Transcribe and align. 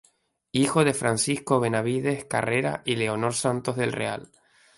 Hijo 0.51 0.83
de 0.83 0.95
Francisco 0.95 1.59
Benavides 1.59 2.25
Carrera 2.25 2.81
y 2.85 2.95
Leonor 2.95 3.35
Santos 3.35 3.75
del 3.77 3.91
Real. 3.93 4.31